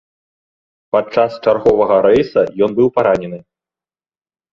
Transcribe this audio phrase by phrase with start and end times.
[0.95, 3.39] Падчас чарговага рэйса ён быў паранены.